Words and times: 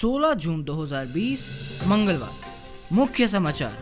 16 0.00 0.34
जून 0.34 0.62
2020 0.62 1.56
मंगलवार। 1.86 2.30
मुख्य 2.92 3.28
समाचार। 3.28 3.72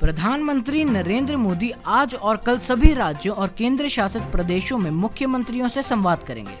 प्रधानमंत्री 0.00 0.84
नरेंद्र 0.84 1.36
मोदी 1.36 1.72
आज 1.86 2.14
और 2.14 2.36
कल 2.36 2.58
सभी 2.58 2.94
राज्यों 2.94 3.36
और 3.36 3.48
केंद्र 3.48 3.88
शासित 3.88 4.22
प्रदेशों 4.22 4.78
में 4.78 4.90
मुख्यमंत्रियों 4.90 5.68
से 5.68 5.82
संवाद 5.82 6.22
करेंगे। 6.22 6.54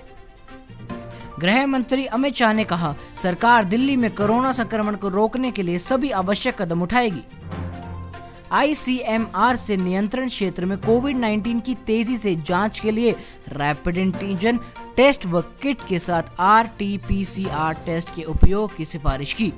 गृह 1.40 1.66
मंत्री 1.66 2.06
अमित 2.06 2.34
शाह 2.34 2.52
ने 2.52 2.64
कहा, 2.64 2.94
सरकार 3.16 3.64
दिल्ली 3.64 3.96
में 3.96 4.14
कोरोना 4.14 4.52
संक्रमण 4.52 4.96
को 4.96 5.08
रोकने 5.08 5.50
के 5.50 5.62
लिए 5.62 5.78
सभी 5.78 6.10
आवश्यक 6.10 6.62
कदम 6.62 6.82
उठाएगी। 6.82 7.22
आईसीएमआर 8.52 9.56
से 9.56 9.76
नियंत्रण 9.76 10.28
क्षेत्र 10.28 10.66
में 10.66 10.78
कोविड 10.78 11.16
19 11.16 11.60
की 11.60 11.74
तेज़ी 11.74 12.16
से 12.16 12.36
जाँच 12.36 12.80
के 12.80 12.90
लिए 12.90 13.12
रैपिड 13.48 13.98
एंटीजन 13.98 14.60
टेस्ट 14.96 15.26
व 15.26 15.40
किट 15.62 15.82
के 15.88 15.98
साथ 15.98 16.22
R 16.40 16.66
T 16.78 16.96
P 16.98 17.24
C 17.24 17.46
R 17.46 17.74
test 17.86 18.14
के 18.14 18.22
उपयोग 18.24 18.76
की 18.76 18.84
सिफारिश 18.84 19.32
की। 19.32 19.52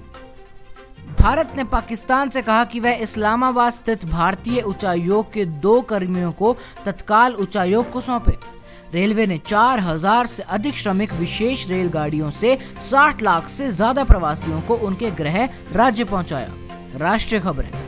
भारत 1.21 1.53
ने 1.57 1.65
पाकिस्तान 1.65 2.31
से 2.31 2.43
कहा 2.43 2.65
कि 2.65 2.81
वह 2.81 3.03
इस्लामाबाद 3.03 3.73
स्थित 3.73 4.05
भारतीय 4.05 4.61
उच्चायोग 4.61 5.33
के 5.33 5.45
दो 5.45 5.81
कर्मियों 5.83 6.33
को 6.33 6.57
तत्काल 6.85 7.35
उच्चायोग 7.35 7.91
को 7.91 8.01
सौंपे। 8.01 8.37
रेलवे 8.95 9.27
ने 9.27 9.39
4000 9.39 10.27
से 10.27 10.43
अधिक 10.43 10.77
श्रमिक 10.77 11.13
विशेष 11.13 11.69
रेलगाड़ियों 11.69 12.31
से 12.31 12.57
60 12.81 13.23
लाख 13.23 13.49
से 13.49 13.71
ज़्यादा 13.71 14.05
प्रवासियों 14.05 14.61
को 14.61 14.77
उनके 14.77 15.11
गृह 15.11 15.45
राज्य 15.73 16.05
पहुँचाया। 16.05 16.53
राष्ट्रीय 16.97 17.41
खबरें। 17.41 17.88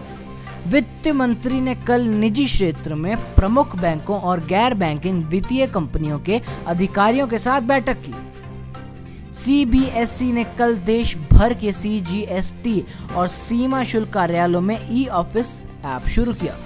वित्त 0.70 1.08
मंत्री 1.08 1.60
ने 1.60 1.74
कल 1.74 2.02
निजी 2.02 2.44
क्षेत्र 2.44 2.94
में 2.94 3.34
प्रमुख 3.34 3.74
बैंकों 3.76 4.18
और 4.20 4.40
गैर 4.44 4.74
बैंकिंग 4.74 5.24
वित्तीय 5.24 5.66
कंपनियों 5.66 6.18
के 6.18 6.40
अधिकारियों 6.66 7.26
के 7.26 7.38
साथ 7.38 7.60
बैठक 7.60 8.02
की। 8.02 8.12
सीबीएसई 9.32 10.30
ने 10.32 10.44
कल 10.58 10.76
देश 10.76 11.16
भर 11.32 11.54
के 11.54 11.72
सीजीएसटी 11.72 12.84
और 13.16 13.28
सीमा 13.28 13.82
शुल्क 13.84 14.12
कार्यालयों 14.12 14.60
में 14.60 14.78
ई 14.92 15.06
ऑफ़िस 15.06 15.60
ऐप 15.86 16.08
शुरू 16.08 16.34
किया। 16.34 16.56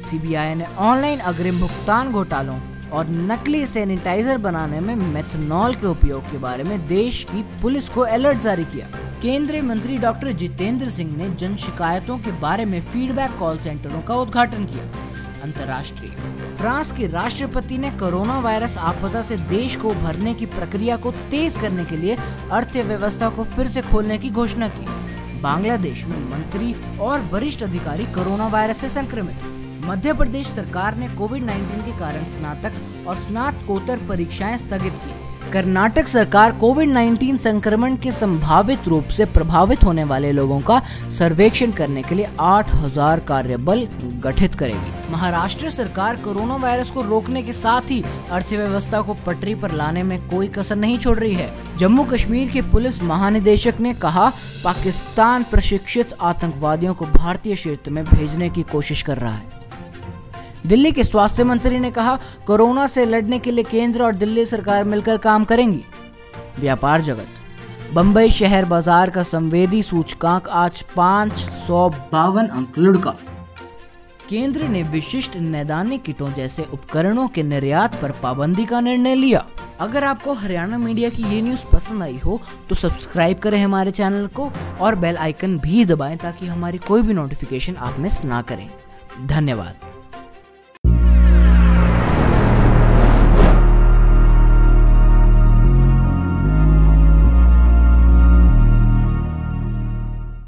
सीबीआई 0.00 0.54
ने 0.54 0.64
ऑनलाइन 0.64 1.18
अग्रिम 1.18 1.60
भुगतान 1.60 2.12
घोटालों 2.12 2.60
और 2.90 3.08
नकली 3.08 3.66
सैनिटाइजर 3.66 4.38
बनाने 4.38 4.80
में 4.80 4.94
मेथनॉल 4.96 5.74
के 5.74 5.86
उपयोग 5.86 6.30
के 6.30 6.38
बारे 6.38 6.64
में 6.64 6.86
देश 6.86 7.26
की 7.30 7.42
पुलिस 7.62 7.88
को 7.88 8.00
अलर्ट 8.00 8.38
जारी 8.38 8.64
किया। 8.64 8.88
केंद्रीय 9.22 9.62
मंत्री 9.62 9.98
डॉक्टर 9.98 10.32
जितेंद्र 10.32 10.86
सिंह 10.86 11.16
ने 11.16 11.28
जन 11.28 11.56
शिकायतों 11.56 12.18
के 12.18 12.32
बारे 12.32 12.64
में 12.64 12.80
फीडबैक 12.80 13.36
कॉल 13.36 13.58
सेंटरों 13.58 14.02
का 14.02 14.14
उद्घाटन 14.14 14.64
किया। 14.64 14.84
अंतर्राष्ट्रीय। 15.42 16.10
फ्रांस 16.56 16.92
के 16.92 17.06
राष्ट्रपति 17.06 17.78
ने 17.78 17.90
कोरोना 17.90 18.38
वायरस 18.38 18.78
आपदा 18.78 19.22
से 19.22 19.36
देश 19.36 19.76
को 19.76 19.94
भरने 19.94 20.34
की 20.34 20.46
प्रक्रिया 20.46 20.96
को 20.96 21.10
तेज 21.10 21.56
करने 21.56 21.84
के 21.84 21.96
लिए 21.96 22.16
अर्थव्यवस्था 22.52 23.28
को 23.28 23.44
फिर 23.44 23.66
से 23.66 23.82
खोलने 23.82 24.18
की 24.18 24.30
घोषणा 24.30 24.68
की। 24.68 24.86
बांग्लादेश 25.40 26.04
में 26.04 26.30
मंत्री 26.30 26.98
और 26.98 27.20
वरिष्ठ 27.20 27.62
अधिकारी 27.62 28.04
कोरोना 28.04 28.46
वायरस 28.46 28.78
से 28.78 28.88
संक्रमित। 28.88 29.38
मध्य 29.84 30.12
प्रदेश 30.12 30.46
सरकार 30.46 30.96
ने 30.96 31.08
कोविड 31.08 31.42
19 31.42 31.82
के 31.82 31.98
कारण 31.98 32.24
स्नातक 32.24 33.04
और 33.08 33.16
स्नातकोत्तर 33.16 33.98
परीक्षाएँ 34.08 34.56
स्थगित 34.56 34.98
की। 34.98 35.27
कर्नाटक 35.52 36.08
सरकार 36.08 36.52
कोविड 36.52 36.88
19 36.88 37.38
संक्रमण 37.38 37.96
के 37.96 38.12
संभावित 38.12 38.88
रूप 38.88 39.08
से 39.08 39.24
प्रभावित 39.24 39.84
होने 39.84 40.04
वाले 40.04 40.32
लोगों 40.32 40.60
का 40.60 40.80
सर्वेक्षण 41.10 41.70
करने 41.70 42.02
के 42.02 42.14
लिए 42.14 42.28
8000 42.40 43.20
कार्यबल 43.20 43.86
गठित 44.24 44.54
करेगी। 44.54 45.12
महाराष्ट्र 45.12 45.70
सरकार 45.70 46.16
कोरोना 46.16 46.56
वायरस 46.56 46.90
को 46.90 47.02
रोकने 47.02 47.42
के 47.42 47.52
साथ 47.52 47.90
ही 47.90 48.02
अर्थव्यवस्था 48.30 49.02
को 49.02 49.14
पटरी 49.14 49.54
पर 49.54 49.72
लाने 49.72 50.02
में 50.02 50.28
कोई 50.28 50.48
कसर 50.48 50.76
नहीं 50.76 50.98
छोड़ 50.98 51.18
रही 51.18 51.34
है। 51.34 51.76
जम्मू 51.76 52.04
कश्मीर 52.04 52.48
के 52.48 52.62
पुलिस 52.62 53.02
महानिदेशक 53.02 53.80
ने 53.80 53.94
कहा, 53.94 54.32
पाकिस्तान 54.64 55.42
प्रशिक्षित 55.42 56.14
आतंकवादियों 56.20 56.94
को 56.94 57.06
भारतीय 57.06 57.54
क्षेत्र 57.54 57.90
में 57.90 58.04
भेजने 58.04 58.50
की 58.50 58.62
कोशिश 58.62 59.02
कर 59.02 59.16
रहा 59.16 59.34
है। 59.34 59.57
दिल्ली 60.66 60.92
के 60.92 61.04
स्वास्थ्य 61.04 61.44
मंत्री 61.44 61.78
ने 61.78 61.90
कहा, 61.90 62.18
कोरोना 62.46 62.86
से 62.86 63.04
लड़ने 63.04 63.38
के 63.38 63.50
लिए 63.50 63.64
केंद्र 63.64 64.02
और 64.02 64.14
दिल्ली 64.14 64.44
सरकार 64.46 64.84
मिलकर 64.84 65.16
काम 65.18 65.44
करेंगी। 65.44 65.84
व्यापार 66.58 67.00
जगत। 67.00 67.94
बम्बई 67.94 68.30
शहर 68.30 68.64
बाज़ार 68.64 69.10
का 69.10 69.22
संवेदी 69.22 69.82
सूचकांक 69.82 70.48
आज 70.48 70.82
पाँच 70.96 71.38
सौ 71.38 71.88
बावन 72.12 72.46
अंक 72.46 72.78
लुढ़का। 72.78 73.10
केंद्र 74.28 74.68
ने 74.68 74.82
विशिष्ट 74.84 75.36
नैदानिक 75.36 76.02
किटों 76.02 76.32
जैसे 76.32 76.66
उपकरणों 76.72 77.26
के 77.28 77.42
निर्यात 77.42 78.00
पर 78.02 78.12
पाबंदी 78.22 78.64
का 78.64 78.80
निर्णय 78.80 79.14
लिया। 79.14 79.44
अगर 79.80 80.04
आपको 80.04 80.32
हरियाणा 80.32 80.78
मीडिया 80.78 81.08
की 81.10 81.22
ये 81.24 81.40
न्यूज़ 81.42 81.64
पसंद 81.66 82.02
आई 82.02 82.18
हो 82.18 82.40
तो 82.68 82.74
सब्सक्राइब 82.74 83.38
करें 83.38 83.62
हमारे 83.62 83.90
चैनल 83.90 84.26
को 84.36 84.50
और 84.80 84.94
बेल 84.94 85.16
आइकन 85.16 85.58
भी 85.58 85.84
दबाएँ 85.84 86.16
ताकि 86.16 86.46
हमारी 86.46 86.78
कोई 86.78 87.02
भी 87.02 87.14
नोटिफिकेशन 87.14 87.76
आप 87.76 87.98
मिस 87.98 88.24
ना 88.24 88.42
करें। 88.42 88.68
धन्यवाद। 89.26 89.86